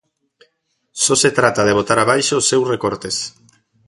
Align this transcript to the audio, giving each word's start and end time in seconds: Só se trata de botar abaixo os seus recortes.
Só 1.03 1.13
se 1.23 1.29
trata 1.37 1.61
de 1.67 1.75
botar 1.79 1.99
abaixo 1.99 2.33
os 2.39 2.47
seus 2.51 2.65
recortes. 2.73 3.15